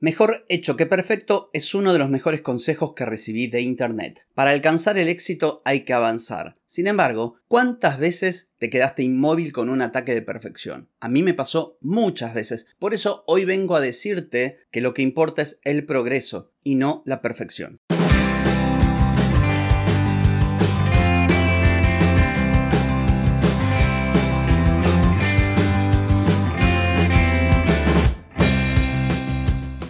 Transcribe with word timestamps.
Mejor 0.00 0.44
hecho 0.48 0.76
que 0.76 0.86
perfecto 0.86 1.50
es 1.52 1.74
uno 1.74 1.92
de 1.92 1.98
los 1.98 2.08
mejores 2.08 2.40
consejos 2.40 2.94
que 2.94 3.04
recibí 3.04 3.48
de 3.48 3.62
Internet. 3.62 4.28
Para 4.32 4.52
alcanzar 4.52 4.96
el 4.96 5.08
éxito 5.08 5.60
hay 5.64 5.80
que 5.80 5.92
avanzar. 5.92 6.56
Sin 6.66 6.86
embargo, 6.86 7.34
¿cuántas 7.48 7.98
veces 7.98 8.52
te 8.60 8.70
quedaste 8.70 9.02
inmóvil 9.02 9.52
con 9.52 9.68
un 9.68 9.82
ataque 9.82 10.14
de 10.14 10.22
perfección? 10.22 10.88
A 11.00 11.08
mí 11.08 11.24
me 11.24 11.34
pasó 11.34 11.78
muchas 11.80 12.32
veces. 12.32 12.68
Por 12.78 12.94
eso 12.94 13.24
hoy 13.26 13.44
vengo 13.44 13.74
a 13.74 13.80
decirte 13.80 14.58
que 14.70 14.80
lo 14.80 14.94
que 14.94 15.02
importa 15.02 15.42
es 15.42 15.58
el 15.64 15.84
progreso 15.84 16.52
y 16.62 16.76
no 16.76 17.02
la 17.04 17.20
perfección. 17.20 17.80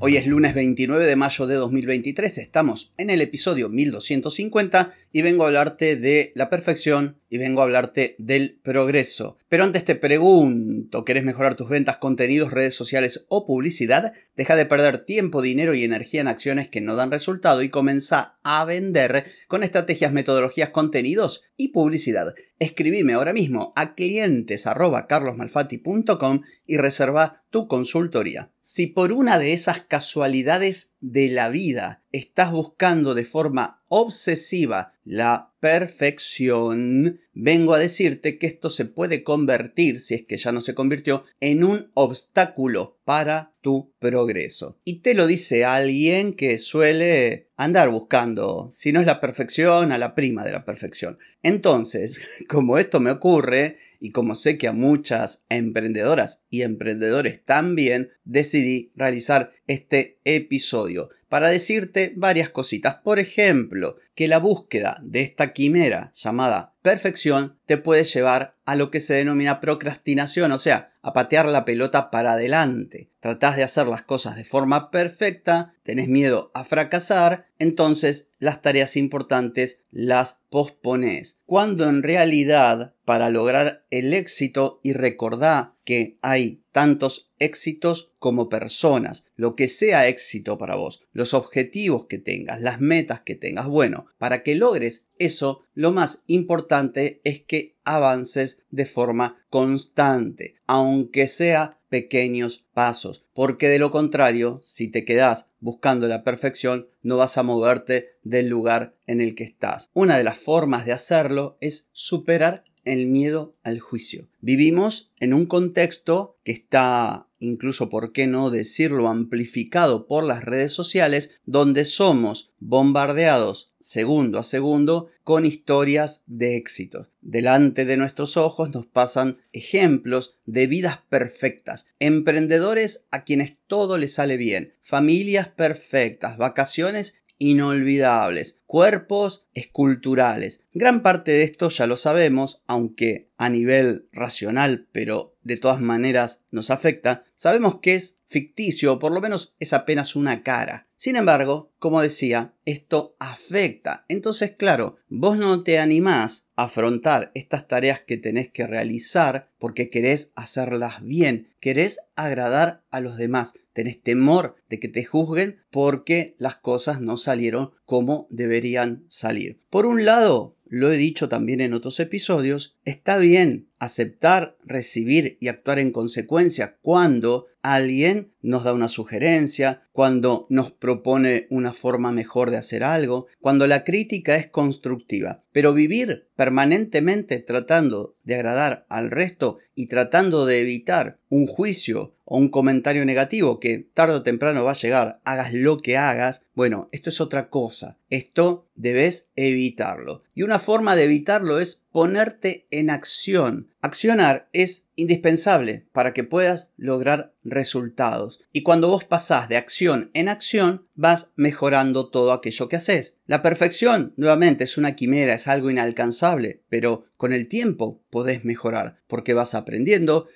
Hoy 0.00 0.16
es 0.16 0.26
lunes 0.26 0.54
29 0.54 1.04
de 1.04 1.16
mayo 1.16 1.46
de 1.46 1.54
2023, 1.54 2.38
estamos 2.38 2.90
en 2.98 3.10
el 3.10 3.20
episodio 3.22 3.68
1250 3.68 4.92
y 5.12 5.22
vengo 5.22 5.44
a 5.44 5.46
hablarte 5.46 5.96
de 5.96 6.32
la 6.34 6.50
perfección 6.50 7.16
y 7.28 7.38
vengo 7.38 7.60
a 7.60 7.64
hablarte 7.64 8.14
del 8.18 8.60
progreso. 8.62 9.38
Pero 9.48 9.64
antes 9.64 9.84
te 9.84 9.94
pregunto, 9.94 11.04
¿querés 11.04 11.24
mejorar 11.24 11.54
tus 11.54 11.68
ventas, 11.68 11.96
contenidos, 11.96 12.52
redes 12.52 12.74
sociales 12.74 13.26
o 13.28 13.46
publicidad? 13.46 14.12
Deja 14.36 14.56
de 14.56 14.66
perder 14.66 15.04
tiempo, 15.04 15.42
dinero 15.42 15.74
y 15.74 15.84
energía 15.84 16.20
en 16.20 16.28
acciones 16.28 16.68
que 16.68 16.80
no 16.80 16.96
dan 16.96 17.10
resultado 17.10 17.62
y 17.62 17.70
comienza 17.70 18.36
a 18.42 18.64
vender 18.64 19.24
con 19.48 19.62
estrategias, 19.62 20.12
metodologías, 20.12 20.70
contenidos 20.70 21.44
y 21.56 21.68
publicidad. 21.68 22.34
Escribime 22.58 23.12
ahora 23.14 23.32
mismo 23.32 23.72
a 23.76 23.94
clientes@carlosmalfatti.com 23.94 26.40
y 26.66 26.76
reserva 26.76 27.44
tu 27.50 27.68
consultoría. 27.68 28.50
Si 28.60 28.86
por 28.86 29.12
una 29.12 29.38
de 29.38 29.52
esas 29.52 29.80
casualidades 29.80 30.92
de 31.00 31.30
la 31.30 31.48
vida 31.48 32.03
estás 32.14 32.52
buscando 32.52 33.12
de 33.14 33.24
forma 33.24 33.82
obsesiva 33.88 34.94
la 35.02 35.52
perfección, 35.58 37.18
vengo 37.32 37.74
a 37.74 37.78
decirte 37.78 38.38
que 38.38 38.46
esto 38.46 38.70
se 38.70 38.84
puede 38.84 39.24
convertir, 39.24 40.00
si 40.00 40.14
es 40.14 40.22
que 40.22 40.36
ya 40.36 40.52
no 40.52 40.60
se 40.60 40.74
convirtió, 40.74 41.24
en 41.40 41.64
un 41.64 41.90
obstáculo 41.94 42.98
para 43.04 43.54
tu 43.62 43.92
progreso. 43.98 44.78
Y 44.84 45.00
te 45.00 45.14
lo 45.14 45.26
dice 45.26 45.64
alguien 45.64 46.34
que 46.34 46.58
suele 46.58 47.48
andar 47.56 47.88
buscando, 47.88 48.68
si 48.70 48.92
no 48.92 49.00
es 49.00 49.06
la 49.06 49.20
perfección, 49.20 49.90
a 49.90 49.98
la 49.98 50.14
prima 50.14 50.44
de 50.44 50.52
la 50.52 50.64
perfección. 50.64 51.18
Entonces, 51.42 52.20
como 52.48 52.78
esto 52.78 53.00
me 53.00 53.10
ocurre 53.10 53.76
y 54.00 54.10
como 54.10 54.34
sé 54.34 54.56
que 54.56 54.68
a 54.68 54.72
muchas 54.72 55.44
emprendedoras 55.48 56.42
y 56.48 56.62
emprendedores 56.62 57.44
también, 57.44 58.10
decidí 58.24 58.92
realizar 58.94 59.50
este 59.66 60.16
episodio 60.24 61.10
para 61.34 61.48
decirte 61.48 62.12
varias 62.14 62.48
cositas. 62.50 62.98
Por 63.02 63.18
ejemplo, 63.18 63.96
que 64.14 64.28
la 64.28 64.38
búsqueda 64.38 65.00
de 65.02 65.22
esta 65.22 65.52
quimera 65.52 66.12
llamada 66.14 66.76
perfección 66.80 67.58
te 67.66 67.76
puede 67.76 68.04
llevar 68.04 68.54
a 68.64 68.76
lo 68.76 68.88
que 68.92 69.00
se 69.00 69.14
denomina 69.14 69.60
procrastinación, 69.60 70.52
o 70.52 70.58
sea, 70.58 70.92
a 71.02 71.12
patear 71.12 71.46
la 71.46 71.64
pelota 71.64 72.12
para 72.12 72.34
adelante. 72.34 73.10
Tratás 73.18 73.56
de 73.56 73.64
hacer 73.64 73.88
las 73.88 74.02
cosas 74.02 74.36
de 74.36 74.44
forma 74.44 74.92
perfecta, 74.92 75.74
tenés 75.82 76.06
miedo 76.06 76.52
a 76.54 76.62
fracasar, 76.62 77.48
entonces 77.58 78.28
las 78.38 78.62
tareas 78.62 78.96
importantes 78.96 79.80
las 79.90 80.40
pospones. 80.50 81.40
Cuando 81.46 81.88
en 81.88 82.04
realidad, 82.04 82.94
para 83.04 83.28
lograr 83.28 83.84
el 83.90 84.14
éxito 84.14 84.78
y 84.84 84.92
recordar 84.92 85.72
que 85.84 86.16
hay 86.22 86.62
tantos 86.74 87.30
éxitos 87.38 88.10
como 88.18 88.48
personas, 88.48 89.26
lo 89.36 89.54
que 89.54 89.68
sea 89.68 90.08
éxito 90.08 90.58
para 90.58 90.74
vos, 90.74 91.04
los 91.12 91.32
objetivos 91.32 92.06
que 92.06 92.18
tengas, 92.18 92.60
las 92.60 92.80
metas 92.80 93.20
que 93.20 93.36
tengas. 93.36 93.68
Bueno, 93.68 94.06
para 94.18 94.42
que 94.42 94.56
logres 94.56 95.06
eso, 95.16 95.60
lo 95.74 95.92
más 95.92 96.24
importante 96.26 97.20
es 97.22 97.40
que 97.40 97.76
avances 97.84 98.58
de 98.72 98.86
forma 98.86 99.46
constante, 99.50 100.56
aunque 100.66 101.28
sea 101.28 101.78
pequeños 101.90 102.66
pasos, 102.74 103.24
porque 103.34 103.68
de 103.68 103.78
lo 103.78 103.92
contrario, 103.92 104.58
si 104.64 104.88
te 104.88 105.04
quedas 105.04 105.50
buscando 105.60 106.08
la 106.08 106.24
perfección, 106.24 106.88
no 107.02 107.18
vas 107.18 107.38
a 107.38 107.44
moverte 107.44 108.16
del 108.24 108.48
lugar 108.48 108.96
en 109.06 109.20
el 109.20 109.36
que 109.36 109.44
estás. 109.44 109.90
Una 109.94 110.18
de 110.18 110.24
las 110.24 110.38
formas 110.38 110.86
de 110.86 110.92
hacerlo 110.92 111.56
es 111.60 111.86
superar 111.92 112.64
el 112.84 113.06
miedo 113.06 113.56
al 113.62 113.80
juicio. 113.80 114.28
Vivimos 114.40 115.10
en 115.20 115.34
un 115.34 115.46
contexto 115.46 116.38
que 116.44 116.52
está, 116.52 117.28
incluso 117.38 117.88
por 117.88 118.12
qué 118.12 118.26
no 118.26 118.50
decirlo, 118.50 119.08
amplificado 119.08 120.06
por 120.06 120.24
las 120.24 120.44
redes 120.44 120.72
sociales, 120.72 121.40
donde 121.46 121.84
somos 121.84 122.50
bombardeados 122.58 123.74
segundo 123.78 124.38
a 124.38 124.44
segundo 124.44 125.08
con 125.24 125.44
historias 125.44 126.22
de 126.26 126.56
éxito. 126.56 127.10
Delante 127.20 127.84
de 127.84 127.98
nuestros 127.98 128.38
ojos 128.38 128.70
nos 128.70 128.86
pasan 128.86 129.38
ejemplos 129.52 130.38
de 130.46 130.66
vidas 130.66 131.00
perfectas, 131.10 131.86
emprendedores 131.98 133.04
a 133.10 133.24
quienes 133.24 133.58
todo 133.66 133.98
les 133.98 134.14
sale 134.14 134.38
bien, 134.38 134.74
familias 134.80 135.48
perfectas, 135.48 136.38
vacaciones 136.38 137.14
inolvidables, 137.38 138.60
cuerpos 138.66 139.46
esculturales. 139.54 140.62
Gran 140.72 141.02
parte 141.02 141.32
de 141.32 141.42
esto 141.42 141.68
ya 141.68 141.86
lo 141.86 141.96
sabemos, 141.96 142.62
aunque 142.66 143.28
a 143.36 143.48
nivel 143.48 144.08
racional, 144.12 144.88
pero 144.92 145.36
de 145.42 145.56
todas 145.56 145.80
maneras 145.80 146.42
nos 146.50 146.70
afecta, 146.70 147.24
sabemos 147.36 147.80
que 147.80 147.94
es 147.94 148.18
ficticio 148.26 148.94
o 148.94 148.98
por 148.98 149.12
lo 149.12 149.20
menos 149.20 149.54
es 149.60 149.72
apenas 149.72 150.16
una 150.16 150.42
cara. 150.42 150.88
Sin 151.04 151.16
embargo, 151.16 151.70
como 151.78 152.00
decía, 152.00 152.54
esto 152.64 153.14
afecta. 153.18 154.06
Entonces, 154.08 154.52
claro, 154.52 154.96
vos 155.10 155.36
no 155.36 155.62
te 155.62 155.78
animás 155.78 156.46
a 156.56 156.62
afrontar 156.62 157.30
estas 157.34 157.68
tareas 157.68 158.00
que 158.00 158.16
tenés 158.16 158.48
que 158.48 158.66
realizar 158.66 159.50
porque 159.58 159.90
querés 159.90 160.32
hacerlas 160.34 161.04
bien, 161.04 161.50
querés 161.60 161.98
agradar 162.16 162.84
a 162.90 163.00
los 163.00 163.18
demás, 163.18 163.52
tenés 163.74 164.02
temor 164.02 164.56
de 164.70 164.80
que 164.80 164.88
te 164.88 165.04
juzguen 165.04 165.58
porque 165.70 166.36
las 166.38 166.56
cosas 166.56 167.02
no 167.02 167.18
salieron 167.18 167.72
como 167.84 168.26
deberían 168.30 169.04
salir. 169.10 169.60
Por 169.68 169.84
un 169.84 170.06
lado, 170.06 170.56
lo 170.64 170.90
he 170.90 170.96
dicho 170.96 171.28
también 171.28 171.60
en 171.60 171.74
otros 171.74 172.00
episodios, 172.00 172.73
está 172.84 173.18
bien 173.18 173.68
aceptar, 173.78 174.56
recibir 174.64 175.36
y 175.40 175.48
actuar 175.48 175.78
en 175.78 175.90
consecuencia 175.90 176.76
cuando 176.80 177.46
alguien 177.62 178.32
nos 178.42 178.64
da 178.64 178.74
una 178.74 178.88
sugerencia, 178.88 179.82
cuando 179.92 180.46
nos 180.50 180.70
propone 180.70 181.46
una 181.48 181.72
forma 181.72 182.12
mejor 182.12 182.50
de 182.50 182.58
hacer 182.58 182.84
algo, 182.84 183.26
cuando 183.40 183.66
la 183.66 183.84
crítica 183.84 184.36
es 184.36 184.48
constructiva. 184.48 185.42
Pero 185.52 185.72
vivir 185.72 186.28
permanentemente 186.36 187.38
tratando 187.38 188.16
de 188.22 188.34
agradar 188.34 188.84
al 188.90 189.10
resto 189.10 189.58
y 189.74 189.86
tratando 189.86 190.44
de 190.44 190.60
evitar 190.60 191.18
un 191.30 191.46
juicio 191.46 192.14
o 192.26 192.38
un 192.38 192.48
comentario 192.48 193.04
negativo 193.04 193.60
que 193.60 193.86
tarde 193.94 194.14
o 194.14 194.22
temprano 194.22 194.64
va 194.64 194.72
a 194.72 194.74
llegar, 194.74 195.20
hagas 195.24 195.52
lo 195.52 195.78
que 195.78 195.96
hagas, 195.96 196.42
bueno, 196.54 196.88
esto 196.92 197.10
es 197.10 197.20
otra 197.20 197.48
cosa. 197.48 197.98
Esto 198.10 198.68
debes 198.74 199.28
evitarlo. 199.36 200.22
Y 200.34 200.42
una 200.42 200.58
forma 200.58 200.96
de 200.96 201.04
evitarlo 201.04 201.60
es 201.60 201.83
ponerte 201.94 202.66
en 202.72 202.90
acción. 202.90 203.72
Accionar 203.84 204.48
es 204.54 204.86
indispensable 204.96 205.86
para 205.92 206.14
que 206.14 206.24
puedas 206.24 206.72
lograr 206.78 207.34
resultados. 207.42 208.40
Y 208.50 208.62
cuando 208.62 208.88
vos 208.88 209.04
pasás 209.04 209.48
de 209.50 209.58
acción 209.58 210.10
en 210.14 210.30
acción, 210.30 210.86
vas 210.94 211.32
mejorando 211.36 212.08
todo 212.08 212.32
aquello 212.32 212.68
que 212.68 212.76
haces. 212.76 213.18
La 213.26 213.42
perfección, 213.42 214.14
nuevamente, 214.16 214.64
es 214.64 214.78
una 214.78 214.96
quimera, 214.96 215.34
es 215.34 215.48
algo 215.48 215.70
inalcanzable, 215.70 216.62
pero 216.70 217.06
con 217.16 217.32
el 217.32 217.48
tiempo 217.48 218.02
podés 218.08 218.44
mejorar, 218.44 219.02
porque 219.06 219.34
vas 219.34 219.54
aprendiendo, 219.54 220.28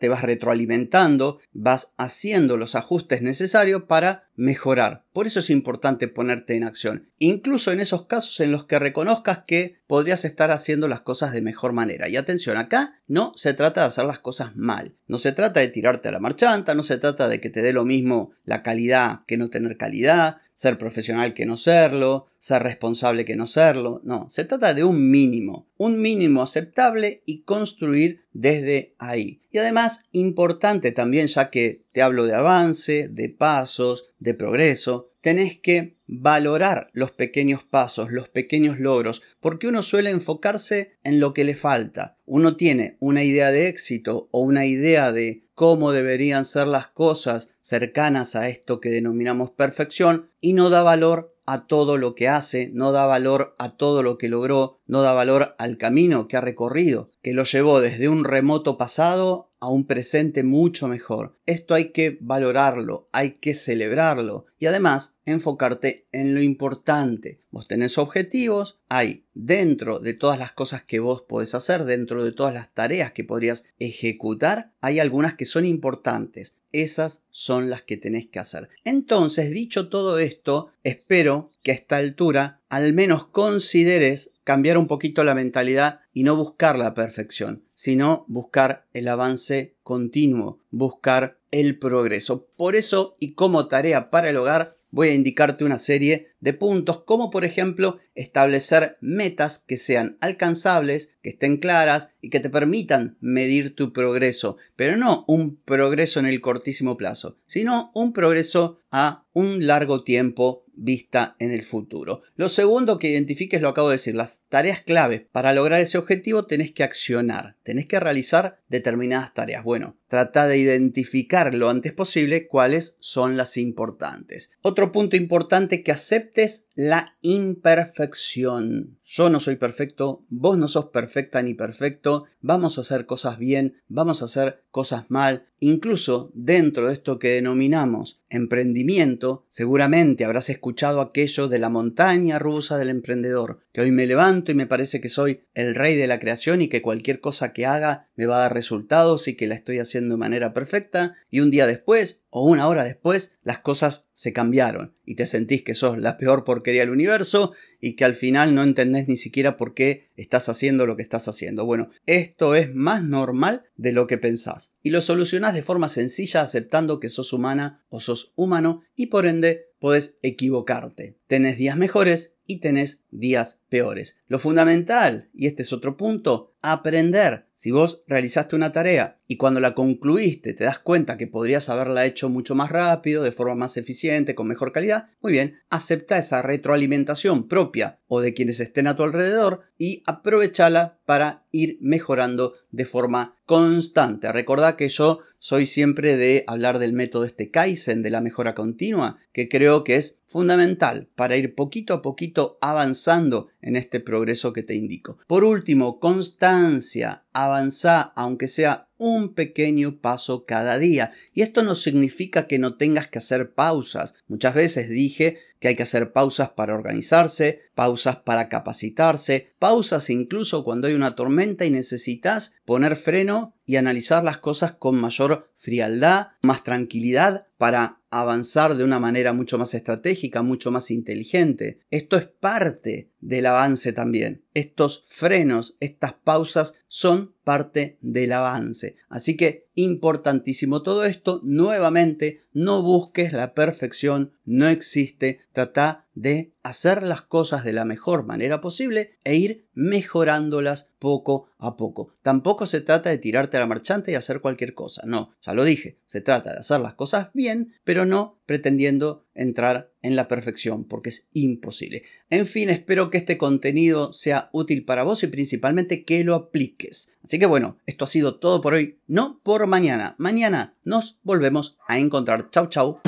te 0.00 0.08
vas 0.08 0.22
retroalimentando, 0.22 1.38
vas 1.52 1.92
haciendo 1.98 2.56
los 2.56 2.74
ajustes 2.74 3.22
necesarios 3.22 3.84
para 3.84 4.28
mejorar. 4.34 5.04
Por 5.12 5.26
eso 5.26 5.40
es 5.40 5.50
importante 5.50 6.08
ponerte 6.08 6.56
en 6.56 6.64
acción, 6.64 7.10
incluso 7.18 7.72
en 7.72 7.80
esos 7.80 8.06
casos 8.06 8.40
en 8.40 8.52
los 8.52 8.64
que 8.64 8.78
reconozcas 8.78 9.40
que 9.46 9.76
podrías 9.86 10.24
estar 10.24 10.50
haciendo 10.50 10.88
las 10.88 11.00
cosas 11.02 11.32
de 11.32 11.42
mejor 11.42 11.72
manera. 11.72 12.08
Y 12.08 12.16
atención, 12.16 12.56
acá 12.56 12.95
no 13.06 13.32
se 13.36 13.54
trata 13.54 13.82
de 13.82 13.88
hacer 13.88 14.04
las 14.04 14.18
cosas 14.18 14.56
mal, 14.56 14.94
no 15.06 15.18
se 15.18 15.32
trata 15.32 15.60
de 15.60 15.68
tirarte 15.68 16.08
a 16.08 16.12
la 16.12 16.20
marchanta, 16.20 16.74
no 16.74 16.82
se 16.82 16.96
trata 16.96 17.28
de 17.28 17.40
que 17.40 17.50
te 17.50 17.62
dé 17.62 17.72
lo 17.72 17.84
mismo 17.84 18.32
la 18.44 18.62
calidad 18.62 19.20
que 19.26 19.36
no 19.36 19.48
tener 19.50 19.76
calidad, 19.76 20.38
ser 20.56 20.78
profesional 20.78 21.34
que 21.34 21.44
no 21.44 21.58
serlo, 21.58 22.28
ser 22.38 22.62
responsable 22.62 23.26
que 23.26 23.36
no 23.36 23.46
serlo. 23.46 24.00
No, 24.04 24.26
se 24.30 24.44
trata 24.44 24.72
de 24.72 24.84
un 24.84 25.10
mínimo, 25.10 25.68
un 25.76 26.00
mínimo 26.00 26.42
aceptable 26.42 27.22
y 27.26 27.42
construir 27.42 28.22
desde 28.32 28.92
ahí. 28.98 29.42
Y 29.50 29.58
además, 29.58 30.00
importante 30.12 30.92
también, 30.92 31.26
ya 31.26 31.50
que 31.50 31.84
te 31.92 32.00
hablo 32.00 32.24
de 32.24 32.34
avance, 32.34 33.08
de 33.08 33.28
pasos, 33.28 34.06
de 34.18 34.32
progreso, 34.32 35.12
tenés 35.20 35.60
que 35.60 35.96
valorar 36.06 36.88
los 36.94 37.10
pequeños 37.10 37.62
pasos, 37.62 38.10
los 38.10 38.30
pequeños 38.30 38.80
logros, 38.80 39.22
porque 39.40 39.68
uno 39.68 39.82
suele 39.82 40.08
enfocarse 40.08 40.92
en 41.04 41.20
lo 41.20 41.34
que 41.34 41.44
le 41.44 41.54
falta. 41.54 42.16
Uno 42.24 42.56
tiene 42.56 42.96
una 43.00 43.24
idea 43.24 43.52
de 43.52 43.68
éxito 43.68 44.30
o 44.30 44.40
una 44.40 44.64
idea 44.64 45.12
de 45.12 45.45
cómo 45.56 45.90
deberían 45.90 46.44
ser 46.44 46.66
las 46.66 46.86
cosas 46.88 47.48
cercanas 47.62 48.36
a 48.36 48.48
esto 48.48 48.78
que 48.78 48.90
denominamos 48.90 49.50
perfección 49.50 50.30
y 50.38 50.52
no 50.52 50.68
da 50.68 50.82
valor 50.82 51.34
a 51.46 51.66
todo 51.66 51.96
lo 51.96 52.14
que 52.14 52.28
hace, 52.28 52.70
no 52.74 52.92
da 52.92 53.06
valor 53.06 53.54
a 53.58 53.70
todo 53.70 54.02
lo 54.02 54.18
que 54.18 54.28
logró, 54.28 54.80
no 54.86 55.02
da 55.02 55.12
valor 55.12 55.54
al 55.58 55.78
camino 55.78 56.28
que 56.28 56.36
ha 56.36 56.40
recorrido, 56.40 57.10
que 57.22 57.32
lo 57.32 57.44
llevó 57.44 57.80
desde 57.80 58.08
un 58.08 58.24
remoto 58.24 58.76
pasado 58.76 59.50
a 59.60 59.68
un 59.68 59.86
presente 59.86 60.42
mucho 60.42 60.86
mejor. 60.88 61.38
Esto 61.46 61.74
hay 61.74 61.90
que 61.90 62.18
valorarlo, 62.20 63.06
hay 63.12 63.32
que 63.38 63.54
celebrarlo 63.54 64.46
y 64.58 64.66
además 64.66 65.16
enfocarte 65.24 66.04
en 66.12 66.34
lo 66.34 66.42
importante. 66.42 67.40
Vos 67.50 67.68
tenés 67.68 67.96
objetivos, 67.96 68.78
hay 68.88 69.24
dentro 69.34 69.98
de 69.98 70.14
todas 70.14 70.38
las 70.38 70.52
cosas 70.52 70.82
que 70.82 71.00
vos 71.00 71.22
podés 71.22 71.54
hacer, 71.54 71.84
dentro 71.84 72.24
de 72.24 72.32
todas 72.32 72.52
las 72.52 72.74
tareas 72.74 73.12
que 73.12 73.24
podrías 73.24 73.64
ejecutar, 73.78 74.72
hay 74.80 75.00
algunas 75.00 75.34
que 75.34 75.46
son 75.46 75.64
importantes. 75.64 76.54
Esas 76.82 77.22
son 77.30 77.70
las 77.70 77.82
que 77.82 77.96
tenés 77.96 78.26
que 78.26 78.38
hacer. 78.38 78.68
Entonces, 78.84 79.50
dicho 79.50 79.88
todo 79.88 80.18
esto, 80.18 80.70
espero 80.84 81.52
que 81.62 81.70
a 81.72 81.74
esta 81.74 81.96
altura 81.96 82.60
al 82.68 82.92
menos 82.92 83.26
consideres 83.26 84.32
cambiar 84.44 84.78
un 84.78 84.86
poquito 84.86 85.24
la 85.24 85.34
mentalidad 85.34 86.00
y 86.12 86.22
no 86.22 86.36
buscar 86.36 86.78
la 86.78 86.94
perfección, 86.94 87.64
sino 87.74 88.24
buscar 88.28 88.86
el 88.92 89.08
avance 89.08 89.74
continuo, 89.82 90.60
buscar 90.70 91.38
el 91.50 91.78
progreso. 91.78 92.46
Por 92.56 92.76
eso 92.76 93.16
y 93.18 93.32
como 93.32 93.68
tarea 93.68 94.10
para 94.10 94.30
el 94.30 94.36
hogar, 94.36 94.75
voy 94.96 95.10
a 95.10 95.14
indicarte 95.14 95.62
una 95.62 95.78
serie 95.78 96.28
de 96.40 96.54
puntos, 96.54 97.02
como 97.02 97.28
por 97.28 97.44
ejemplo 97.44 97.98
establecer 98.14 98.96
metas 99.02 99.58
que 99.58 99.76
sean 99.76 100.16
alcanzables, 100.22 101.12
que 101.22 101.28
estén 101.28 101.58
claras 101.58 102.14
y 102.22 102.30
que 102.30 102.40
te 102.40 102.48
permitan 102.48 103.18
medir 103.20 103.76
tu 103.76 103.92
progreso, 103.92 104.56
pero 104.74 104.96
no 104.96 105.26
un 105.28 105.56
progreso 105.56 106.18
en 106.18 106.24
el 106.24 106.40
cortísimo 106.40 106.96
plazo, 106.96 107.36
sino 107.46 107.90
un 107.94 108.14
progreso 108.14 108.80
a 108.90 109.26
un 109.34 109.66
largo 109.66 110.02
tiempo 110.02 110.64
vista 110.76 111.34
en 111.38 111.50
el 111.50 111.62
futuro. 111.62 112.22
Lo 112.36 112.48
segundo 112.48 112.98
que 112.98 113.10
identifiques, 113.10 113.60
lo 113.60 113.68
acabo 113.68 113.88
de 113.88 113.96
decir, 113.96 114.14
las 114.14 114.42
tareas 114.48 114.80
claves 114.80 115.22
para 115.32 115.52
lograr 115.52 115.80
ese 115.80 115.98
objetivo 115.98 116.46
tenés 116.46 116.72
que 116.72 116.84
accionar, 116.84 117.56
tenés 117.62 117.86
que 117.86 117.98
realizar 117.98 118.60
determinadas 118.68 119.34
tareas. 119.34 119.64
Bueno, 119.64 119.98
trata 120.08 120.46
de 120.46 120.58
identificar 120.58 121.54
lo 121.54 121.68
antes 121.68 121.92
posible 121.92 122.46
cuáles 122.46 122.96
son 123.00 123.36
las 123.36 123.56
importantes. 123.56 124.50
Otro 124.62 124.92
punto 124.92 125.16
importante 125.16 125.82
que 125.82 125.92
aceptes 125.92 126.66
la 126.74 127.16
imperfección. 127.22 128.95
Yo 129.08 129.30
no 129.30 129.38
soy 129.38 129.54
perfecto, 129.54 130.24
vos 130.30 130.58
no 130.58 130.66
sos 130.66 130.86
perfecta 130.86 131.40
ni 131.40 131.54
perfecto, 131.54 132.24
vamos 132.40 132.76
a 132.76 132.80
hacer 132.80 133.06
cosas 133.06 133.38
bien, 133.38 133.80
vamos 133.86 134.20
a 134.20 134.24
hacer 134.24 134.64
cosas 134.72 135.04
mal, 135.10 135.46
incluso 135.60 136.32
dentro 136.34 136.88
de 136.88 136.94
esto 136.94 137.20
que 137.20 137.28
denominamos 137.28 138.20
emprendimiento, 138.28 139.46
seguramente 139.48 140.24
habrás 140.24 140.50
escuchado 140.50 141.00
aquello 141.00 141.46
de 141.46 141.60
la 141.60 141.68
montaña 141.68 142.40
rusa 142.40 142.78
del 142.78 142.88
emprendedor, 142.88 143.60
que 143.72 143.82
hoy 143.82 143.92
me 143.92 144.08
levanto 144.08 144.50
y 144.50 144.56
me 144.56 144.66
parece 144.66 145.00
que 145.00 145.08
soy 145.08 145.44
el 145.54 145.76
rey 145.76 145.94
de 145.94 146.08
la 146.08 146.18
creación 146.18 146.60
y 146.60 146.66
que 146.66 146.82
cualquier 146.82 147.20
cosa 147.20 147.52
que 147.52 147.64
haga 147.64 148.05
me 148.16 148.26
va 148.26 148.36
a 148.36 148.40
dar 148.40 148.54
resultados 148.54 149.28
y 149.28 149.36
que 149.36 149.46
la 149.46 149.54
estoy 149.54 149.78
haciendo 149.78 150.14
de 150.14 150.18
manera 150.18 150.52
perfecta, 150.52 151.14
y 151.30 151.40
un 151.40 151.50
día 151.50 151.66
después 151.66 152.22
o 152.30 152.44
una 152.44 152.68
hora 152.68 152.84
después 152.84 153.32
las 153.42 153.60
cosas 153.60 154.08
se 154.12 154.32
cambiaron 154.32 154.94
y 155.04 155.14
te 155.14 155.24
sentís 155.24 155.62
que 155.62 155.74
sos 155.74 155.98
la 155.98 156.18
peor 156.18 156.44
porquería 156.44 156.82
del 156.82 156.90
universo 156.90 157.52
y 157.80 157.96
que 157.96 158.04
al 158.04 158.14
final 158.14 158.54
no 158.54 158.62
entendés 158.62 159.08
ni 159.08 159.16
siquiera 159.16 159.56
por 159.56 159.72
qué 159.72 160.10
estás 160.16 160.48
haciendo 160.48 160.84
lo 160.84 160.96
que 160.96 161.02
estás 161.02 161.28
haciendo. 161.28 161.64
Bueno, 161.64 161.88
esto 162.04 162.54
es 162.54 162.74
más 162.74 163.04
normal 163.04 163.64
de 163.76 163.92
lo 163.92 164.06
que 164.06 164.18
pensás 164.18 164.74
y 164.82 164.90
lo 164.90 165.00
solucionás 165.00 165.54
de 165.54 165.62
forma 165.62 165.88
sencilla 165.88 166.42
aceptando 166.42 167.00
que 167.00 167.08
sos 167.08 167.32
humana 167.32 167.84
o 167.88 168.00
sos 168.00 168.32
humano 168.36 168.82
y 168.94 169.06
por 169.06 169.26
ende 169.26 169.70
podés 169.78 170.16
equivocarte. 170.22 171.18
Tenés 171.26 171.56
días 171.58 171.76
mejores 171.76 172.35
y 172.46 172.60
tenés 172.60 173.00
días 173.10 173.62
peores. 173.68 174.18
Lo 174.28 174.38
fundamental, 174.38 175.28
y 175.34 175.46
este 175.46 175.62
es 175.62 175.72
otro 175.72 175.96
punto, 175.96 176.54
aprender. 176.62 177.46
Si 177.54 177.70
vos 177.70 178.02
realizaste 178.06 178.54
una 178.54 178.72
tarea 178.72 179.18
y 179.26 179.38
cuando 179.38 179.60
la 179.60 179.74
concluiste 179.74 180.52
te 180.52 180.64
das 180.64 180.78
cuenta 180.78 181.16
que 181.16 181.26
podrías 181.26 181.70
haberla 181.70 182.04
hecho 182.04 182.28
mucho 182.28 182.54
más 182.54 182.70
rápido, 182.70 183.22
de 183.22 183.32
forma 183.32 183.54
más 183.54 183.78
eficiente, 183.78 184.34
con 184.34 184.46
mejor 184.46 184.72
calidad, 184.72 185.08
muy 185.22 185.32
bien, 185.32 185.58
acepta 185.70 186.18
esa 186.18 186.42
retroalimentación 186.42 187.48
propia 187.48 188.00
o 188.08 188.20
de 188.20 188.34
quienes 188.34 188.60
estén 188.60 188.86
a 188.86 188.94
tu 188.94 189.04
alrededor 189.04 189.62
y 189.78 190.02
aprovechala 190.06 190.98
para 191.06 191.42
ir 191.50 191.78
mejorando 191.80 192.54
de 192.70 192.84
forma 192.84 193.36
constante. 193.46 194.30
Recordá 194.32 194.76
que 194.76 194.88
yo 194.90 195.20
soy 195.38 195.66
siempre 195.66 196.16
de 196.16 196.44
hablar 196.46 196.78
del 196.78 196.92
método 196.92 197.24
este 197.24 197.50
Kaizen, 197.50 198.02
de 198.02 198.10
la 198.10 198.20
mejora 198.20 198.54
continua, 198.54 199.18
que 199.32 199.48
creo 199.48 199.82
que 199.82 199.96
es 199.96 200.18
fundamental 200.26 201.08
para 201.14 201.36
ir 201.36 201.54
poquito 201.54 201.94
a 201.94 202.02
poquito 202.02 202.35
avanzando 202.60 203.50
en 203.66 203.74
este 203.74 203.98
progreso 204.00 204.52
que 204.52 204.62
te 204.62 204.74
indico. 204.74 205.18
Por 205.26 205.44
último, 205.44 205.98
constancia, 205.98 207.24
avanza 207.32 208.12
aunque 208.14 208.48
sea 208.48 208.88
un 208.98 209.34
pequeño 209.34 210.00
paso 210.00 210.46
cada 210.46 210.78
día. 210.78 211.10
Y 211.34 211.42
esto 211.42 211.62
no 211.62 211.74
significa 211.74 212.46
que 212.46 212.58
no 212.58 212.76
tengas 212.76 213.08
que 213.08 213.18
hacer 213.18 213.52
pausas. 213.52 214.14
Muchas 214.28 214.54
veces 214.54 214.88
dije 214.88 215.36
que 215.58 215.68
hay 215.68 215.76
que 215.76 215.82
hacer 215.82 216.12
pausas 216.12 216.50
para 216.50 216.74
organizarse, 216.74 217.60
pausas 217.74 218.16
para 218.16 218.48
capacitarse, 218.48 219.52
pausas 219.58 220.10
incluso 220.10 220.64
cuando 220.64 220.88
hay 220.88 220.94
una 220.94 221.16
tormenta 221.16 221.64
y 221.64 221.70
necesitas 221.70 222.54
poner 222.64 222.96
freno 222.96 223.54
y 223.66 223.76
analizar 223.76 224.22
las 224.22 224.38
cosas 224.38 224.72
con 224.72 224.96
mayor 224.96 225.50
frialdad, 225.54 226.28
más 226.42 226.62
tranquilidad 226.62 227.46
para 227.58 228.00
avanzar 228.10 228.76
de 228.76 228.84
una 228.84 229.00
manera 229.00 229.32
mucho 229.32 229.58
más 229.58 229.74
estratégica, 229.74 230.42
mucho 230.42 230.70
más 230.70 230.90
inteligente. 230.90 231.80
Esto 231.90 232.16
es 232.16 232.26
parte 232.26 233.10
del 233.20 233.46
avance 233.46 233.55
también. 233.92 234.45
Estos 234.56 235.02
frenos, 235.04 235.76
estas 235.80 236.14
pausas 236.14 236.76
son 236.86 237.34
parte 237.44 237.98
del 238.00 238.32
avance. 238.32 238.96
Así 239.10 239.36
que 239.36 239.68
importantísimo 239.76 240.82
todo 240.82 241.04
esto. 241.04 241.40
Nuevamente, 241.44 242.40
no 242.52 242.82
busques 242.82 243.32
la 243.32 243.54
perfección, 243.54 244.32
no 244.44 244.66
existe. 244.66 245.40
Trata 245.52 246.06
de 246.14 246.54
hacer 246.62 247.02
las 247.02 247.20
cosas 247.20 247.62
de 247.62 247.74
la 247.74 247.84
mejor 247.84 248.24
manera 248.24 248.60
posible 248.60 249.18
e 249.22 249.36
ir 249.36 249.66
mejorándolas 249.74 250.90
poco 250.98 251.48
a 251.58 251.76
poco. 251.76 252.12
Tampoco 252.22 252.66
se 252.66 252.80
trata 252.80 253.10
de 253.10 253.18
tirarte 253.18 253.58
a 253.58 253.60
la 253.60 253.66
marchante 253.66 254.10
y 254.10 254.14
hacer 254.14 254.40
cualquier 254.40 254.74
cosa. 254.74 255.02
No, 255.04 255.34
ya 255.42 255.52
lo 255.52 255.62
dije. 255.62 255.98
Se 256.06 256.22
trata 256.22 256.52
de 256.52 256.60
hacer 256.60 256.80
las 256.80 256.94
cosas 256.94 257.28
bien, 257.34 257.74
pero 257.84 258.06
no 258.06 258.40
pretendiendo 258.46 259.26
entrar 259.34 259.92
en 260.02 260.16
la 260.16 260.28
perfección, 260.28 260.84
porque 260.84 261.10
es 261.10 261.26
imposible. 261.32 262.02
En 262.30 262.46
fin, 262.46 262.70
espero 262.70 263.10
que 263.10 263.18
este 263.18 263.36
contenido 263.36 264.12
sea 264.12 264.45
útil 264.52 264.84
para 264.84 265.02
vos 265.02 265.22
y 265.22 265.26
principalmente 265.26 266.04
que 266.04 266.24
lo 266.24 266.34
apliques. 266.34 267.10
Así 267.24 267.38
que 267.38 267.46
bueno, 267.46 267.78
esto 267.86 268.04
ha 268.04 268.08
sido 268.08 268.36
todo 268.36 268.60
por 268.60 268.74
hoy, 268.74 268.98
no 269.06 269.40
por 269.42 269.66
mañana. 269.66 270.14
Mañana 270.18 270.74
nos 270.84 271.18
volvemos 271.22 271.76
a 271.88 271.98
encontrar. 271.98 272.50
Chau, 272.50 272.68
chau. 272.68 273.00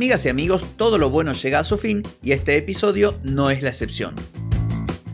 Amigas 0.00 0.24
y 0.24 0.30
amigos, 0.30 0.64
todo 0.76 0.96
lo 0.96 1.10
bueno 1.10 1.34
llega 1.34 1.58
a 1.58 1.64
su 1.64 1.76
fin 1.76 2.02
y 2.22 2.32
este 2.32 2.56
episodio 2.56 3.18
no 3.22 3.50
es 3.50 3.62
la 3.62 3.68
excepción. 3.68 4.14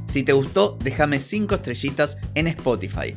Si 0.07 0.23
te 0.23 0.33
gustó, 0.33 0.79
déjame 0.81 1.19
5 1.19 1.57
estrellitas 1.57 2.19
en 2.35 2.47
Spotify. 2.47 3.17